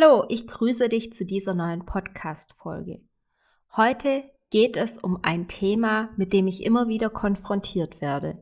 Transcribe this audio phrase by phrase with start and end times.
[0.00, 3.00] Hallo, ich grüße dich zu dieser neuen Podcast-Folge.
[3.76, 8.38] Heute geht es um ein Thema, mit dem ich immer wieder konfrontiert werde.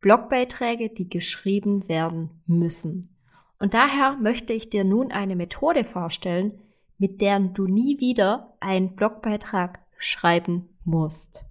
[0.00, 3.16] Blogbeiträge, die geschrieben werden müssen.
[3.58, 6.60] Und daher möchte ich dir nun eine Methode vorstellen,
[6.98, 11.42] mit der du nie wieder einen Blogbeitrag schreiben musst.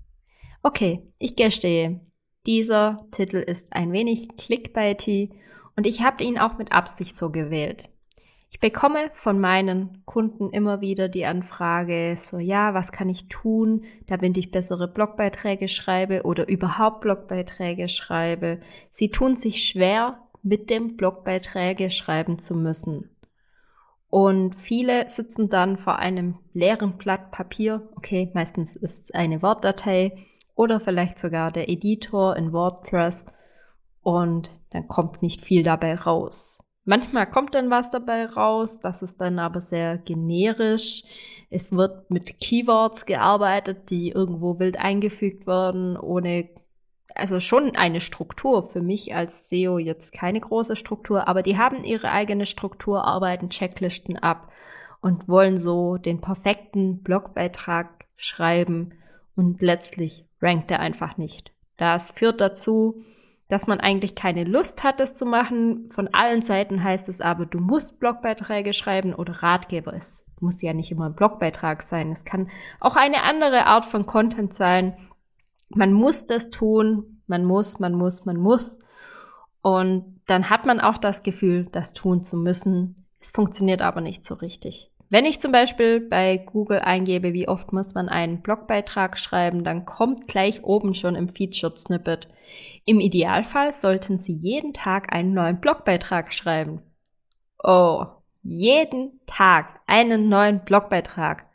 [0.62, 2.02] Okay, ich gestehe,
[2.46, 5.32] dieser Titel ist ein wenig clickbaity
[5.76, 7.90] und ich habe ihn auch mit Absicht so gewählt.
[8.54, 13.86] Ich bekomme von meinen Kunden immer wieder die Anfrage, so ja, was kann ich tun,
[14.08, 18.60] damit ich bessere Blogbeiträge schreibe oder überhaupt Blogbeiträge schreibe.
[18.90, 23.10] Sie tun sich schwer, mit dem Blogbeiträge schreiben zu müssen.
[24.10, 27.88] Und viele sitzen dann vor einem leeren Blatt Papier.
[27.96, 33.26] Okay, meistens ist es eine Wortdatei oder vielleicht sogar der Editor in WordPress.
[34.02, 36.60] Und dann kommt nicht viel dabei raus.
[36.92, 41.04] Manchmal kommt dann was dabei raus, das ist dann aber sehr generisch.
[41.50, 46.50] Es wird mit Keywords gearbeitet, die irgendwo wild eingefügt werden, ohne,
[47.16, 48.64] also schon eine Struktur.
[48.64, 53.50] Für mich als SEO jetzt keine große Struktur, aber die haben ihre eigene Struktur, arbeiten
[53.50, 54.52] Checklisten ab
[55.00, 58.96] und wollen so den perfekten Blogbeitrag schreiben
[59.38, 61.54] und letztlich rankt er einfach nicht.
[61.78, 63.02] Das führt dazu,
[63.52, 65.90] dass man eigentlich keine Lust hat, das zu machen.
[65.92, 69.94] Von allen Seiten heißt es aber, du musst Blogbeiträge schreiben oder Ratgeber.
[69.94, 72.14] Es muss ja nicht immer ein Blogbeitrag sein.
[72.14, 72.50] Es kann
[72.80, 74.98] auch eine andere Art von Content sein.
[75.68, 77.24] Man muss das tun.
[77.28, 78.80] Man muss, man muss, man muss.
[79.62, 83.06] Und dann hat man auch das Gefühl, das tun zu müssen.
[83.20, 84.91] Es funktioniert aber nicht so richtig.
[85.12, 89.86] Wenn ich zum Beispiel bei Google eingebe, wie oft muss man einen Blogbeitrag schreiben, dann
[89.86, 92.30] kommt gleich oben schon im Featured Snippet.
[92.86, 96.82] Im Idealfall sollten Sie jeden Tag einen neuen Blogbeitrag schreiben.
[97.62, 98.06] Oh,
[98.42, 101.46] jeden Tag einen neuen Blogbeitrag.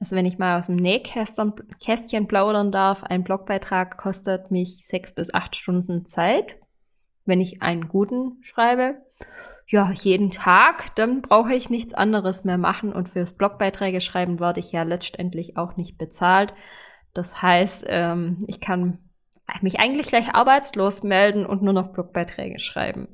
[0.00, 5.32] Also wenn ich mal aus dem Nähkästchen plaudern darf, ein Blogbeitrag kostet mich sechs bis
[5.32, 6.56] acht Stunden Zeit,
[7.24, 8.96] wenn ich einen guten schreibe
[9.68, 14.60] ja, jeden Tag, dann brauche ich nichts anderes mehr machen und fürs Blogbeiträge schreiben werde
[14.60, 16.54] ich ja letztendlich auch nicht bezahlt.
[17.14, 18.98] Das heißt, ähm, ich kann
[19.62, 23.08] mich eigentlich gleich arbeitslos melden und nur noch Blogbeiträge schreiben.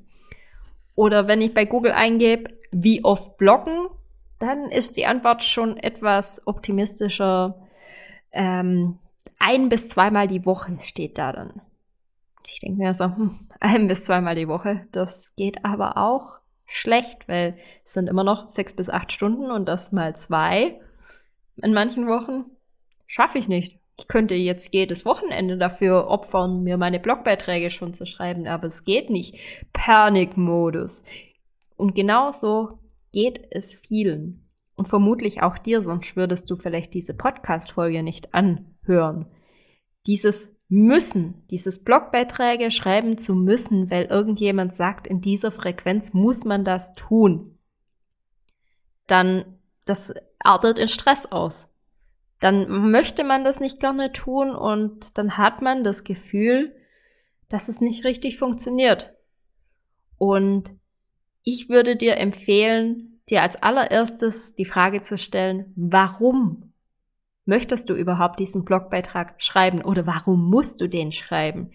[0.94, 3.88] Oder wenn ich bei Google eingebe, wie oft bloggen,
[4.38, 7.66] dann ist die Antwort schon etwas optimistischer.
[8.30, 8.98] Ähm,
[9.38, 11.62] ein bis zweimal die Woche steht da dann.
[12.46, 17.28] Ich denke mir so, hm, ein bis zweimal die Woche, das geht aber auch schlecht,
[17.28, 20.80] weil es sind immer noch sechs bis acht Stunden und das mal zwei
[21.56, 22.44] in manchen Wochen
[23.06, 23.78] schaffe ich nicht.
[23.98, 28.84] Ich könnte jetzt jedes Wochenende dafür opfern, mir meine Blogbeiträge schon zu schreiben, aber es
[28.84, 29.36] geht nicht.
[29.72, 31.04] Panikmodus.
[31.76, 32.78] Und genauso
[33.12, 34.48] geht es vielen.
[34.74, 39.26] Und vermutlich auch dir, sonst würdest du vielleicht diese Podcast-Folge nicht anhören.
[40.06, 46.64] Dieses müssen, dieses Blogbeiträge schreiben zu müssen, weil irgendjemand sagt, in dieser Frequenz muss man
[46.64, 47.58] das tun,
[49.06, 51.68] dann das artet in Stress aus.
[52.40, 56.74] Dann möchte man das nicht gerne tun und dann hat man das Gefühl,
[57.50, 59.12] dass es nicht richtig funktioniert.
[60.16, 60.70] Und
[61.42, 66.71] ich würde dir empfehlen, dir als allererstes die Frage zu stellen, warum
[67.44, 71.72] Möchtest du überhaupt diesen Blogbeitrag schreiben oder warum musst du den schreiben?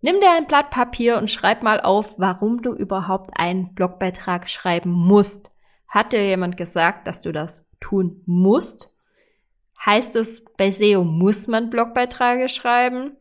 [0.00, 4.90] Nimm dir ein Blatt Papier und schreib mal auf, warum du überhaupt einen Blogbeitrag schreiben
[4.90, 5.50] musst.
[5.88, 8.90] Hat dir jemand gesagt, dass du das tun musst?
[9.84, 13.16] Heißt es, bei SEO muss man Blogbeiträge schreiben?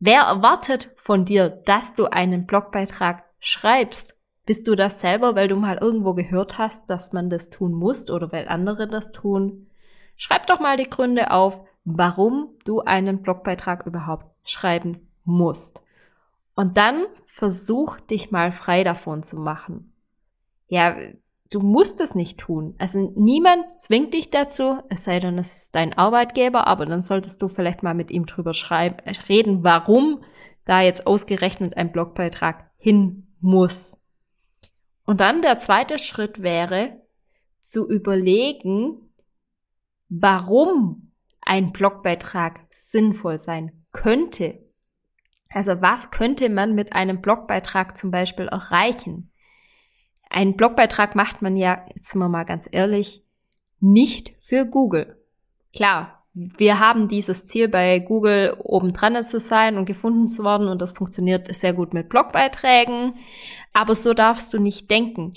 [0.00, 4.18] Wer erwartet von dir, dass du einen Blogbeitrag schreibst?
[4.46, 8.10] Bist du das selber, weil du mal irgendwo gehört hast, dass man das tun muss
[8.10, 9.68] oder weil andere das tun?
[10.16, 15.82] Schreib doch mal die Gründe auf, warum du einen Blogbeitrag überhaupt schreiben musst.
[16.54, 19.92] Und dann versuch dich mal frei davon zu machen.
[20.68, 20.96] Ja,
[21.50, 22.74] du musst es nicht tun.
[22.78, 27.42] Also niemand zwingt dich dazu, es sei denn, es ist dein Arbeitgeber, aber dann solltest
[27.42, 30.22] du vielleicht mal mit ihm drüber schreiben, reden, warum
[30.64, 34.00] da jetzt ausgerechnet ein Blogbeitrag hin muss.
[35.04, 37.02] Und dann der zweite Schritt wäre,
[37.62, 39.03] zu überlegen,
[40.08, 44.58] warum ein Blogbeitrag sinnvoll sein könnte.
[45.48, 49.30] Also was könnte man mit einem Blogbeitrag zum Beispiel erreichen?
[50.30, 53.24] Ein Blogbeitrag macht man ja, jetzt sind wir mal ganz ehrlich,
[53.78, 55.22] nicht für Google.
[55.72, 60.66] Klar, wir haben dieses Ziel bei Google oben dran zu sein und gefunden zu werden
[60.66, 63.14] und das funktioniert sehr gut mit Blogbeiträgen.
[63.72, 65.32] Aber so darfst du nicht denken.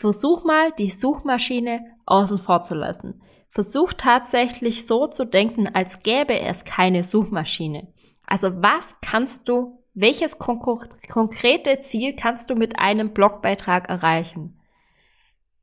[0.00, 3.20] Versuch mal, die Suchmaschine außen vor zu lassen.
[3.50, 7.86] Versuch tatsächlich so zu denken, als gäbe es keine Suchmaschine.
[8.24, 14.58] Also was kannst du, welches konkrete Ziel kannst du mit einem Blogbeitrag erreichen?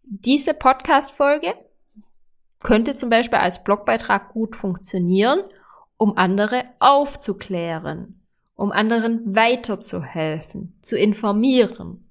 [0.03, 1.55] Diese Podcast-Folge
[2.59, 5.45] könnte zum Beispiel als Blogbeitrag gut funktionieren,
[5.97, 8.21] um andere aufzuklären,
[8.53, 12.06] um anderen weiterzuhelfen, zu informieren.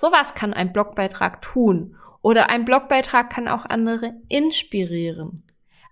[0.00, 1.96] Sowas kann ein Blogbeitrag tun.
[2.22, 5.42] Oder ein Blogbeitrag kann auch andere inspirieren.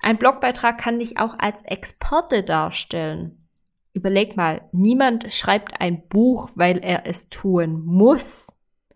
[0.01, 3.49] Ein Blogbeitrag kann dich auch als Exporte darstellen.
[3.95, 8.53] Überleg mal, niemand schreibt ein Buch, weil er es tun muss.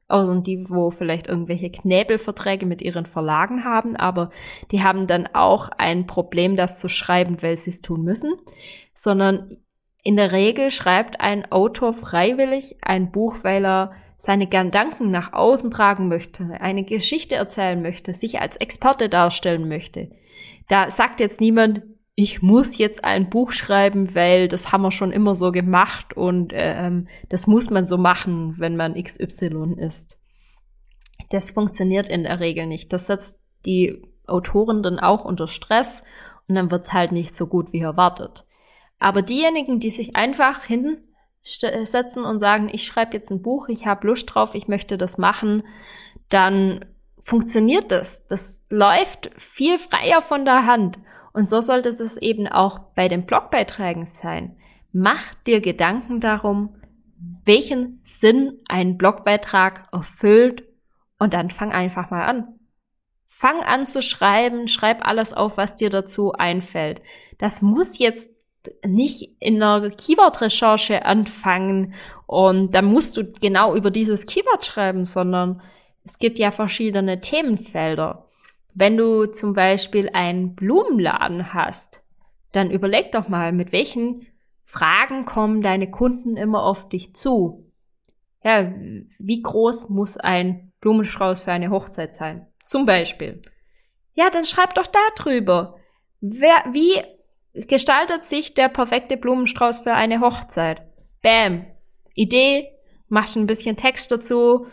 [0.07, 4.31] Außer die, wo vielleicht irgendwelche Knäbelverträge mit ihren Verlagen haben, aber
[4.71, 8.35] die haben dann auch ein Problem, das zu schreiben, weil sie es tun müssen.
[8.95, 9.57] Sondern
[10.05, 15.71] in der Regel schreibt ein Autor freiwillig ein Buch, weil er seine Gedanken nach außen
[15.71, 20.11] tragen möchte, eine Geschichte erzählen möchte, sich als Experte darstellen möchte.
[20.69, 21.83] Da sagt jetzt niemand,
[22.15, 26.53] ich muss jetzt ein Buch schreiben, weil das haben wir schon immer so gemacht und
[26.55, 30.19] ähm, das muss man so machen, wenn man XY ist.
[31.31, 32.93] Das funktioniert in der Regel nicht.
[32.93, 36.05] Das setzt die Autoren dann auch unter Stress
[36.47, 38.45] und dann wird es halt nicht so gut wie erwartet.
[38.99, 40.65] Aber diejenigen, die sich einfach
[41.43, 45.19] hinsetzen und sagen, ich schreibe jetzt ein Buch, ich habe Lust drauf, ich möchte das
[45.19, 45.63] machen,
[46.29, 46.85] dann
[47.23, 48.27] funktioniert das.
[48.27, 50.99] Das läuft viel freier von der Hand.
[51.33, 54.57] Und so sollte es eben auch bei den Blogbeiträgen sein.
[54.93, 56.77] Mach dir Gedanken darum,
[57.45, 60.65] welchen Sinn ein Blogbeitrag erfüllt
[61.19, 62.59] und dann fang einfach mal an.
[63.27, 67.01] Fang an zu schreiben, schreib alles auf, was dir dazu einfällt.
[67.39, 68.31] Das muss jetzt
[68.87, 71.95] nicht in einer Keyword-Recherche anfangen
[72.27, 75.63] und dann musst du genau über dieses Keyword schreiben, sondern
[76.05, 78.27] es gibt ja verschiedene Themenfelder.
[78.75, 82.05] Wenn du zum Beispiel einen Blumenladen hast,
[82.53, 84.27] dann überleg doch mal, mit welchen
[84.65, 87.71] Fragen kommen deine Kunden immer auf dich zu?
[88.45, 88.73] Ja,
[89.19, 92.47] wie groß muss ein Blumenstrauß für eine Hochzeit sein?
[92.65, 93.43] Zum Beispiel.
[94.15, 95.77] Ja, dann schreib doch da drüber.
[96.21, 97.03] Wer, wie
[97.55, 100.83] gestaltet sich der perfekte Blumenstrauß für eine Hochzeit?
[101.23, 101.67] Bam.
[102.15, 102.71] Idee,
[103.09, 104.67] machst ein bisschen Text dazu,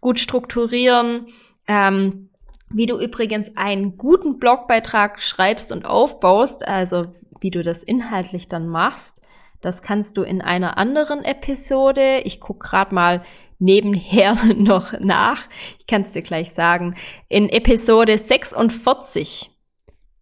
[0.00, 1.28] gut strukturieren,
[1.66, 2.30] ähm,
[2.70, 7.02] wie du übrigens einen guten Blogbeitrag schreibst und aufbaust, also
[7.40, 9.22] wie du das inhaltlich dann machst,
[9.60, 13.24] das kannst du in einer anderen Episode, ich guck gerade mal
[13.58, 15.44] nebenher noch nach,
[15.78, 16.96] ich kann es dir gleich sagen,
[17.28, 19.50] in Episode 46,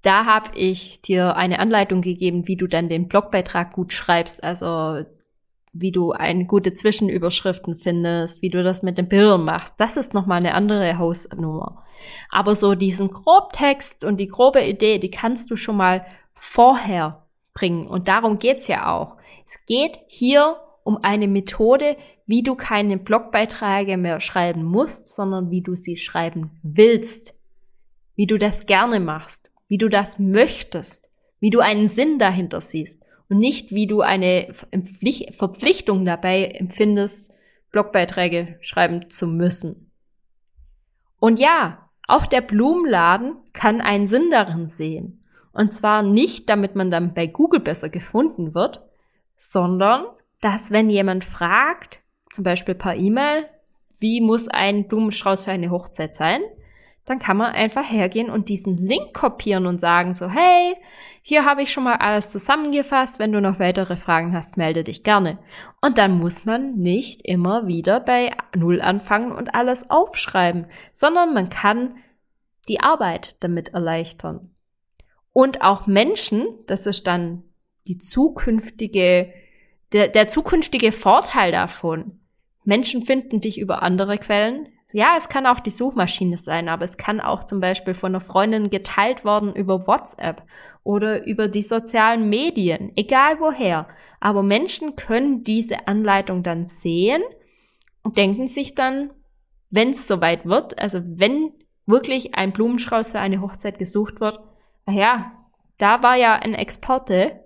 [0.07, 5.05] da habe ich dir eine Anleitung gegeben, wie du dann den Blogbeitrag gut schreibst, also
[5.73, 9.75] wie du eine gute Zwischenüberschriften findest, wie du das mit den Bildern machst.
[9.79, 11.83] Das ist nochmal eine andere Hausnummer.
[12.31, 17.89] Aber so diesen Grobtext und die grobe Idee, die kannst du schon mal vorher bringen.
[17.89, 19.17] Und darum geht's ja auch.
[19.45, 25.63] Es geht hier um eine Methode, wie du keine Blogbeiträge mehr schreiben musst, sondern wie
[25.63, 27.35] du sie schreiben willst.
[28.15, 29.46] Wie du das gerne machst.
[29.69, 31.11] Wie du das möchtest.
[31.41, 34.55] Wie du einen Sinn dahinter siehst und nicht, wie du eine
[35.33, 37.33] Verpflichtung dabei empfindest,
[37.71, 39.91] Blogbeiträge schreiben zu müssen.
[41.19, 45.25] Und ja, auch der Blumenladen kann einen Sinn darin sehen.
[45.53, 48.83] Und zwar nicht, damit man dann bei Google besser gefunden wird,
[49.35, 50.05] sondern,
[50.41, 53.47] dass wenn jemand fragt, zum Beispiel per E-Mail,
[53.99, 56.43] wie muss ein Blumenstrauß für eine Hochzeit sein,
[57.07, 60.75] dann kann man einfach hergehen und diesen Link kopieren und sagen so, hey,
[61.23, 63.21] hier habe ich schon mal alles zusammengefasst.
[63.21, 65.39] Wenn du noch weitere Fragen hast, melde dich gerne.
[65.81, 71.49] Und dann muss man nicht immer wieder bei Null anfangen und alles aufschreiben, sondern man
[71.49, 71.97] kann
[72.69, 74.51] die Arbeit damit erleichtern.
[75.33, 77.45] Und auch Menschen, das ist dann
[77.87, 79.33] die zukünftige,
[79.93, 82.19] der, der zukünftige Vorteil davon.
[82.65, 86.97] Menschen finden dich über andere Quellen, ja, es kann auch die Suchmaschine sein, aber es
[86.97, 90.43] kann auch zum Beispiel von einer Freundin geteilt worden über WhatsApp
[90.85, 93.89] oder über die sozialen Medien, egal woher.
[94.21, 97.23] Aber Menschen können diese Anleitung dann sehen
[98.05, 99.11] und denken sich dann,
[99.69, 101.53] wenn es soweit wird, also wenn
[101.85, 104.41] wirklich ein Blumenstrauß für eine Hochzeit gesucht wird,
[104.87, 105.31] naja,
[105.77, 107.45] da war ja ein Exporte,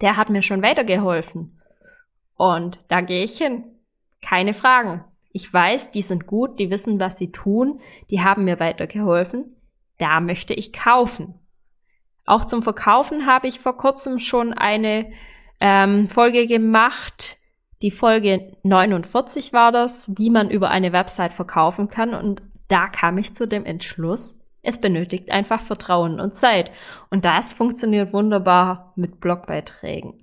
[0.00, 1.60] der hat mir schon weitergeholfen.
[2.36, 3.64] Und da gehe ich hin.
[4.24, 5.02] Keine Fragen.
[5.32, 9.56] Ich weiß, die sind gut, die wissen, was sie tun, die haben mir weitergeholfen.
[9.98, 11.34] Da möchte ich kaufen.
[12.24, 15.12] Auch zum Verkaufen habe ich vor kurzem schon eine
[15.60, 17.38] ähm, Folge gemacht.
[17.80, 22.14] Die Folge 49 war das, wie man über eine Website verkaufen kann.
[22.14, 26.70] Und da kam ich zu dem Entschluss, es benötigt einfach Vertrauen und Zeit.
[27.10, 30.14] Und das funktioniert wunderbar mit Blogbeiträgen.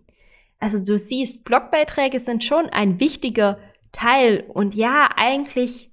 [0.59, 3.57] Also du siehst, Blogbeiträge sind schon ein wichtiger
[3.91, 4.45] Teil.
[4.47, 5.91] Und ja, eigentlich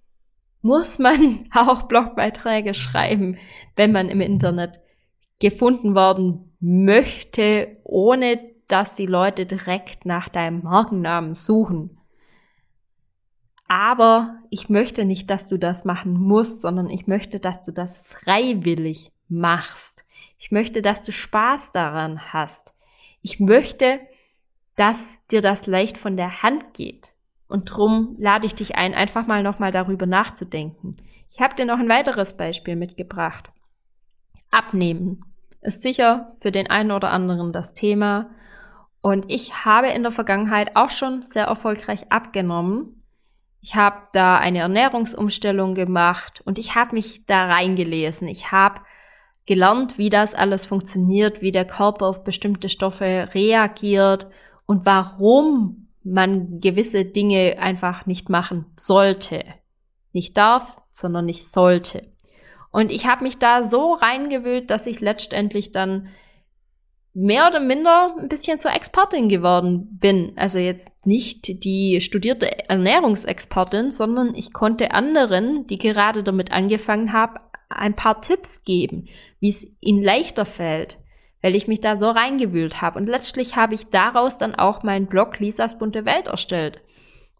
[0.62, 3.38] muss man auch Blogbeiträge schreiben,
[3.76, 4.80] wenn man im Internet
[5.38, 11.98] gefunden worden möchte, ohne dass die Leute direkt nach deinem Markennamen suchen.
[13.68, 17.98] Aber ich möchte nicht, dass du das machen musst, sondern ich möchte, dass du das
[17.98, 20.04] freiwillig machst.
[20.38, 22.72] Ich möchte, dass du Spaß daran hast.
[23.22, 24.00] Ich möchte,
[24.76, 27.12] dass dir das leicht von der Hand geht.
[27.48, 30.96] Und drum lade ich dich ein, einfach mal nochmal darüber nachzudenken.
[31.30, 33.50] Ich habe dir noch ein weiteres Beispiel mitgebracht.
[34.50, 35.24] Abnehmen
[35.60, 38.30] ist sicher für den einen oder anderen das Thema.
[39.00, 42.96] Und ich habe in der Vergangenheit auch schon sehr erfolgreich abgenommen
[43.68, 48.28] ich habe da eine Ernährungsumstellung gemacht und ich habe mich da reingelesen.
[48.28, 48.82] Ich habe
[49.44, 54.28] gelernt, wie das alles funktioniert, wie der Körper auf bestimmte Stoffe reagiert
[54.66, 59.44] und warum man gewisse Dinge einfach nicht machen sollte.
[60.12, 62.06] Nicht darf, sondern nicht sollte.
[62.70, 66.08] Und ich habe mich da so reingewühlt, dass ich letztendlich dann
[67.12, 70.34] mehr oder minder ein bisschen zur Expertin geworden bin.
[70.36, 77.36] Also jetzt nicht die studierte Ernährungsexpertin, sondern ich konnte anderen, die gerade damit angefangen haben,
[77.68, 79.08] ein paar Tipps geben,
[79.40, 80.98] wie es ihnen leichter fällt,
[81.46, 82.98] weil ich mich da so reingewühlt habe.
[82.98, 86.80] Und letztlich habe ich daraus dann auch meinen Blog Lisas bunte Welt erstellt,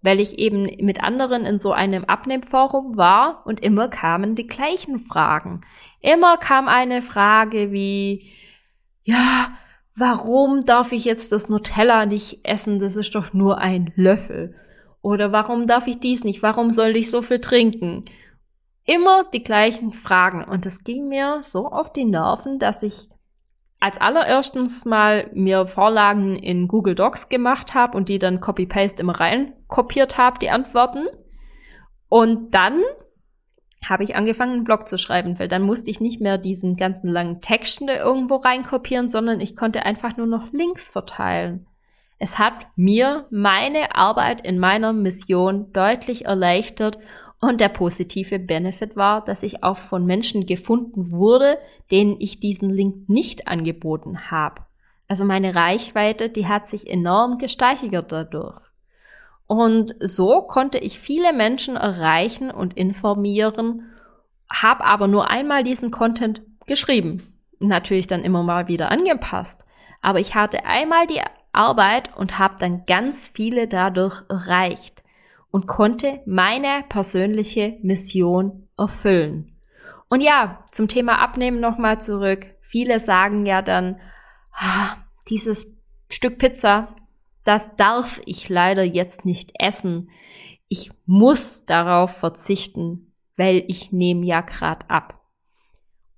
[0.01, 5.01] weil ich eben mit anderen in so einem Abnehmforum war und immer kamen die gleichen
[5.01, 5.63] Fragen.
[6.01, 8.31] Immer kam eine Frage wie,
[9.03, 9.49] ja,
[9.97, 12.79] warum darf ich jetzt das Nutella nicht essen?
[12.79, 14.55] Das ist doch nur ein Löffel.
[15.03, 16.45] Oder warum darf ich dies nicht?
[16.45, 18.05] Warum soll ich so viel trinken?
[18.85, 20.45] Immer die gleichen Fragen.
[20.45, 23.09] Und das ging mir so auf die Nerven, dass ich
[23.79, 29.21] als allererstens mal mir Vorlagen in Google Docs gemacht habe und die dann Copy-Paste immer
[29.21, 31.07] rein kopiert habe, die Antworten.
[32.09, 32.81] Und dann
[33.85, 37.09] habe ich angefangen, einen Blog zu schreiben, weil dann musste ich nicht mehr diesen ganzen
[37.09, 41.67] langen Texten da irgendwo reinkopieren, sondern ich konnte einfach nur noch Links verteilen.
[42.19, 46.99] Es hat mir meine Arbeit in meiner Mission deutlich erleichtert
[47.41, 51.59] und der positive Benefit war, dass ich auch von Menschen gefunden wurde,
[51.91, 54.63] denen ich diesen Link nicht angeboten habe.
[55.09, 58.61] Also meine Reichweite, die hat sich enorm gesteigert dadurch.
[59.47, 63.93] Und so konnte ich viele Menschen erreichen und informieren,
[64.51, 67.23] habe aber nur einmal diesen Content geschrieben.
[67.61, 69.65] Natürlich dann immer mal wieder angepasst.
[70.03, 71.21] Aber ich hatte einmal die
[71.53, 74.96] Arbeit und habe dann ganz viele dadurch erreicht
[75.57, 79.57] und konnte meine persönliche Mission erfüllen.
[80.11, 82.45] Und ja, zum Thema Abnehmen nochmal zurück.
[82.61, 83.99] Viele sagen ja dann,
[84.53, 84.99] ah,
[85.31, 85.75] dieses
[86.11, 86.95] Stück Pizza,
[87.45, 90.11] das darf ich leider jetzt nicht essen.
[90.69, 95.23] Ich muss darauf verzichten, weil ich nehme ja grad ab.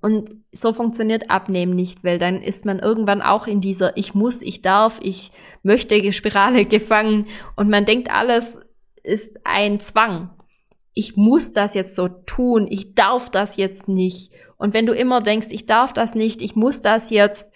[0.00, 4.42] Und so funktioniert Abnehmen nicht, weil dann ist man irgendwann auch in dieser Ich muss,
[4.42, 5.30] ich darf, ich
[5.62, 8.58] möchte Spirale gefangen und man denkt, alles
[9.08, 10.30] ist ein Zwang.
[10.94, 14.32] Ich muss das jetzt so tun, ich darf das jetzt nicht.
[14.56, 17.52] Und wenn du immer denkst, ich darf das nicht, ich muss das jetzt,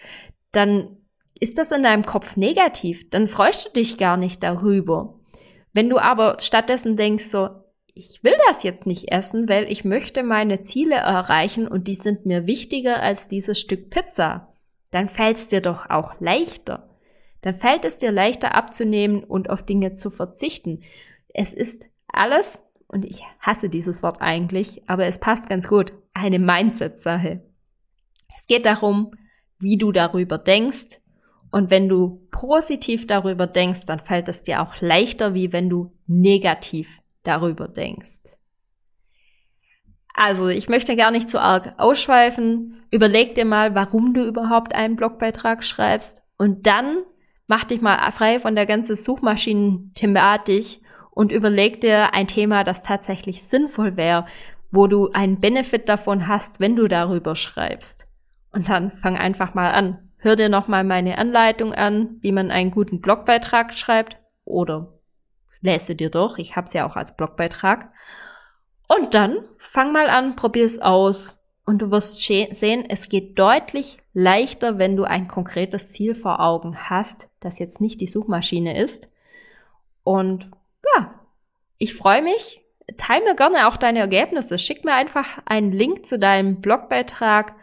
[0.51, 0.97] dann
[1.39, 5.19] ist das in deinem Kopf negativ, dann freust du dich gar nicht darüber.
[5.73, 7.49] Wenn du aber stattdessen denkst so,
[7.95, 12.25] ich will das jetzt nicht essen, weil ich möchte meine Ziele erreichen und die sind
[12.25, 14.53] mir wichtiger als dieses Stück Pizza,
[14.91, 16.89] dann fällt es dir doch auch leichter.
[17.41, 20.83] Dann fällt es dir leichter abzunehmen und auf Dinge zu verzichten.
[21.33, 26.39] Es ist alles, und ich hasse dieses Wort eigentlich, aber es passt ganz gut, eine
[26.39, 27.41] Mindset-Sache.
[28.37, 29.11] Es geht darum,
[29.59, 30.99] wie du darüber denkst,
[31.53, 35.93] und wenn du positiv darüber denkst, dann fällt es dir auch leichter, wie wenn du
[36.07, 36.89] negativ
[37.21, 38.21] darüber denkst.
[40.15, 42.83] Also, ich möchte gar nicht zu arg ausschweifen.
[42.89, 47.03] Überleg dir mal, warum du überhaupt einen Blogbeitrag schreibst und dann
[47.45, 50.81] mach dich mal frei von der ganzen Suchmaschinen-Thematik
[51.13, 54.25] und überleg dir ein Thema, das tatsächlich sinnvoll wäre,
[54.71, 58.07] wo du einen Benefit davon hast, wenn du darüber schreibst.
[58.51, 60.11] Und dann fang einfach mal an.
[60.17, 64.93] Hör dir nochmal meine Anleitung an, wie man einen guten Blogbeitrag schreibt oder
[65.61, 66.39] lese dir durch.
[66.39, 67.91] Ich habe es ja auch als Blogbeitrag.
[68.87, 71.43] Und dann fang mal an, probier es aus.
[71.65, 76.77] Und du wirst sehen, es geht deutlich leichter, wenn du ein konkretes Ziel vor Augen
[76.89, 79.09] hast, das jetzt nicht die Suchmaschine ist.
[80.03, 80.51] Und
[80.95, 81.19] ja,
[81.77, 82.61] ich freue mich.
[82.97, 84.57] Teil mir gerne auch deine Ergebnisse.
[84.57, 87.55] Schick mir einfach einen Link zu deinem Blogbeitrag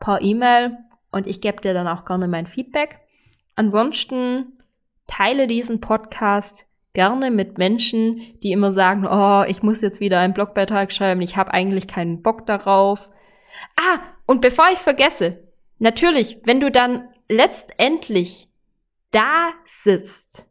[0.00, 0.78] per E-Mail
[1.10, 2.98] und ich gebe dir dann auch gerne mein Feedback.
[3.54, 4.58] Ansonsten
[5.06, 10.34] teile diesen Podcast gerne mit Menschen, die immer sagen, oh, ich muss jetzt wieder einen
[10.34, 13.08] Blogbeitrag schreiben, ich habe eigentlich keinen Bock darauf.
[13.76, 15.42] Ah, und bevor ich es vergesse,
[15.78, 18.48] natürlich, wenn du dann letztendlich
[19.10, 20.47] da sitzt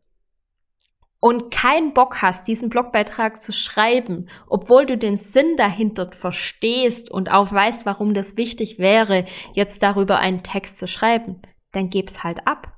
[1.19, 7.31] und keinen Bock hast, diesen Blogbeitrag zu schreiben, obwohl du den Sinn dahinter verstehst und
[7.31, 12.45] auch weißt, warum das wichtig wäre, jetzt darüber einen Text zu schreiben, dann geb's halt
[12.45, 12.73] ab.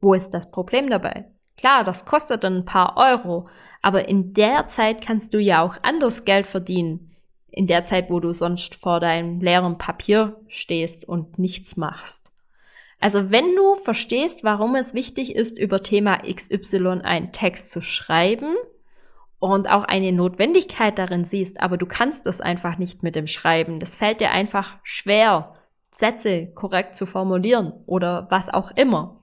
[0.00, 1.30] Wo ist das Problem dabei?
[1.56, 3.48] Klar, das kostet dann ein paar Euro,
[3.80, 7.12] aber in der Zeit kannst du ja auch anders Geld verdienen
[7.56, 12.30] in der Zeit, wo du sonst vor deinem leeren Papier stehst und nichts machst.
[13.00, 18.54] Also wenn du verstehst, warum es wichtig ist, über Thema XY einen Text zu schreiben
[19.38, 23.80] und auch eine Notwendigkeit darin siehst, aber du kannst das einfach nicht mit dem Schreiben,
[23.80, 25.54] das fällt dir einfach schwer,
[25.90, 29.20] Sätze korrekt zu formulieren oder was auch immer.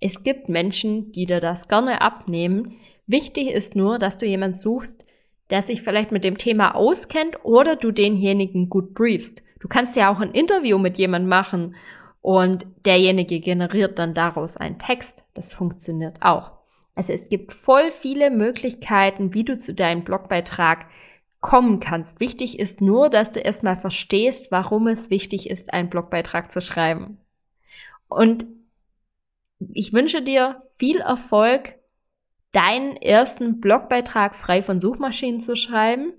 [0.00, 2.76] Es gibt Menschen, die dir das gerne abnehmen.
[3.06, 5.06] Wichtig ist nur, dass du jemand suchst,
[5.50, 9.42] der sich vielleicht mit dem Thema auskennt oder du denjenigen gut briefst.
[9.60, 11.76] Du kannst ja auch ein Interview mit jemandem machen
[12.26, 15.22] und derjenige generiert dann daraus einen Text.
[15.34, 16.50] Das funktioniert auch.
[16.96, 20.86] Also es gibt voll viele Möglichkeiten, wie du zu deinem Blogbeitrag
[21.38, 22.18] kommen kannst.
[22.18, 27.18] Wichtig ist nur, dass du erstmal verstehst, warum es wichtig ist, einen Blogbeitrag zu schreiben.
[28.08, 28.44] Und
[29.60, 31.76] ich wünsche dir viel Erfolg
[32.50, 36.12] deinen ersten Blogbeitrag frei von Suchmaschinen zu schreiben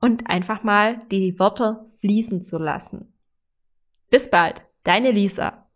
[0.00, 3.12] und einfach mal die Wörter fließen zu lassen.
[4.08, 5.67] Bis bald, deine Lisa.